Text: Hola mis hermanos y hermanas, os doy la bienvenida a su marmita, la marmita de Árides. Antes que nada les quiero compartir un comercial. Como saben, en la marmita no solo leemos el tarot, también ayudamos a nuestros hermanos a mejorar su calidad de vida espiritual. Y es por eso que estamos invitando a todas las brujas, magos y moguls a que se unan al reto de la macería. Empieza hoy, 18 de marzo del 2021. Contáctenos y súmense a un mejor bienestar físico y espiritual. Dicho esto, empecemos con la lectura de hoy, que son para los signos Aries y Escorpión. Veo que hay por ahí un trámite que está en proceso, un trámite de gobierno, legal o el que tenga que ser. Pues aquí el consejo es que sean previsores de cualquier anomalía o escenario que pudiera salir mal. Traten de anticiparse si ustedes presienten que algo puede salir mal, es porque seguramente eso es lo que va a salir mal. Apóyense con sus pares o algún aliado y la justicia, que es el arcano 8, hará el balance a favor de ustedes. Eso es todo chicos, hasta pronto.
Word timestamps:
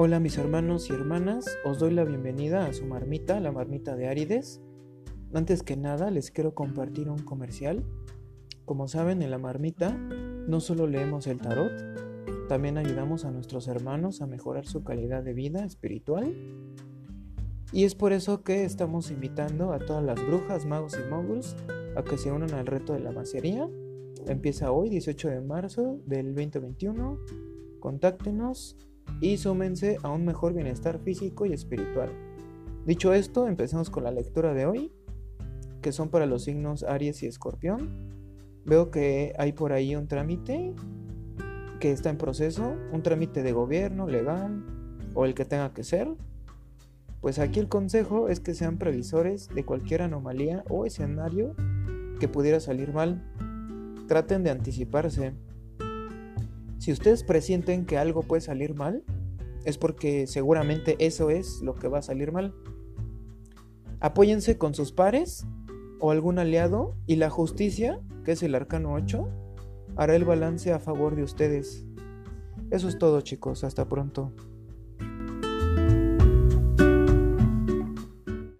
Hola 0.00 0.20
mis 0.20 0.38
hermanos 0.38 0.90
y 0.90 0.92
hermanas, 0.92 1.44
os 1.64 1.80
doy 1.80 1.90
la 1.90 2.04
bienvenida 2.04 2.66
a 2.66 2.72
su 2.72 2.86
marmita, 2.86 3.40
la 3.40 3.50
marmita 3.50 3.96
de 3.96 4.06
Árides. 4.06 4.62
Antes 5.34 5.64
que 5.64 5.76
nada 5.76 6.12
les 6.12 6.30
quiero 6.30 6.54
compartir 6.54 7.10
un 7.10 7.18
comercial. 7.18 7.84
Como 8.64 8.86
saben, 8.86 9.22
en 9.22 9.32
la 9.32 9.38
marmita 9.38 9.90
no 9.90 10.60
solo 10.60 10.86
leemos 10.86 11.26
el 11.26 11.40
tarot, 11.40 11.72
también 12.48 12.78
ayudamos 12.78 13.24
a 13.24 13.32
nuestros 13.32 13.66
hermanos 13.66 14.22
a 14.22 14.28
mejorar 14.28 14.66
su 14.66 14.84
calidad 14.84 15.24
de 15.24 15.34
vida 15.34 15.64
espiritual. 15.64 16.32
Y 17.72 17.82
es 17.82 17.96
por 17.96 18.12
eso 18.12 18.44
que 18.44 18.62
estamos 18.62 19.10
invitando 19.10 19.72
a 19.72 19.80
todas 19.80 20.04
las 20.04 20.24
brujas, 20.24 20.64
magos 20.64 20.96
y 20.96 21.10
moguls 21.10 21.56
a 21.96 22.04
que 22.04 22.18
se 22.18 22.30
unan 22.30 22.54
al 22.54 22.66
reto 22.68 22.92
de 22.92 23.00
la 23.00 23.10
macería. 23.10 23.68
Empieza 24.28 24.70
hoy, 24.70 24.90
18 24.90 25.28
de 25.28 25.40
marzo 25.40 25.98
del 26.06 26.36
2021. 26.36 27.18
Contáctenos 27.80 28.76
y 29.20 29.36
súmense 29.36 29.98
a 30.02 30.10
un 30.10 30.24
mejor 30.24 30.54
bienestar 30.54 30.98
físico 30.98 31.46
y 31.46 31.52
espiritual. 31.52 32.10
Dicho 32.86 33.12
esto, 33.12 33.48
empecemos 33.48 33.90
con 33.90 34.04
la 34.04 34.10
lectura 34.10 34.54
de 34.54 34.66
hoy, 34.66 34.92
que 35.82 35.92
son 35.92 36.08
para 36.08 36.26
los 36.26 36.44
signos 36.44 36.82
Aries 36.84 37.22
y 37.22 37.26
Escorpión. 37.26 37.90
Veo 38.64 38.90
que 38.90 39.34
hay 39.38 39.52
por 39.52 39.72
ahí 39.72 39.94
un 39.94 40.08
trámite 40.08 40.74
que 41.80 41.92
está 41.92 42.10
en 42.10 42.18
proceso, 42.18 42.74
un 42.92 43.02
trámite 43.02 43.42
de 43.42 43.52
gobierno, 43.52 44.08
legal 44.08 44.64
o 45.14 45.24
el 45.24 45.34
que 45.34 45.44
tenga 45.44 45.72
que 45.72 45.84
ser. 45.84 46.08
Pues 47.20 47.38
aquí 47.38 47.60
el 47.60 47.68
consejo 47.68 48.28
es 48.28 48.40
que 48.40 48.54
sean 48.54 48.78
previsores 48.78 49.48
de 49.48 49.64
cualquier 49.64 50.02
anomalía 50.02 50.64
o 50.68 50.86
escenario 50.86 51.54
que 52.20 52.28
pudiera 52.28 52.60
salir 52.60 52.92
mal. 52.92 53.24
Traten 54.06 54.44
de 54.44 54.50
anticiparse 54.50 55.34
si 56.78 56.92
ustedes 56.92 57.24
presienten 57.24 57.86
que 57.86 57.98
algo 57.98 58.22
puede 58.22 58.40
salir 58.40 58.74
mal, 58.74 59.02
es 59.64 59.78
porque 59.78 60.26
seguramente 60.26 60.96
eso 60.98 61.30
es 61.30 61.60
lo 61.62 61.74
que 61.74 61.88
va 61.88 61.98
a 61.98 62.02
salir 62.02 62.32
mal. 62.32 62.54
Apóyense 64.00 64.58
con 64.58 64.74
sus 64.74 64.92
pares 64.92 65.46
o 66.00 66.10
algún 66.10 66.38
aliado 66.38 66.94
y 67.06 67.16
la 67.16 67.30
justicia, 67.30 68.00
que 68.24 68.32
es 68.32 68.42
el 68.42 68.54
arcano 68.54 68.94
8, 68.94 69.28
hará 69.96 70.14
el 70.14 70.24
balance 70.24 70.72
a 70.72 70.78
favor 70.78 71.16
de 71.16 71.24
ustedes. 71.24 71.84
Eso 72.70 72.88
es 72.88 72.98
todo 72.98 73.20
chicos, 73.22 73.64
hasta 73.64 73.88
pronto. 73.88 74.32